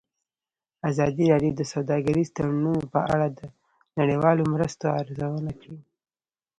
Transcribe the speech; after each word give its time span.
ازادي 0.89 1.25
راډیو 1.33 1.53
د 1.57 1.61
سوداګریز 1.73 2.27
تړونونه 2.35 2.83
په 2.93 2.99
اړه 3.13 3.27
د 3.39 3.41
نړیوالو 3.99 4.43
مرستو 4.53 4.85
ارزونه 4.99 5.51
کړې. 5.61 5.77